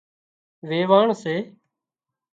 ويواڻ 0.67 1.07
سي 1.21 1.35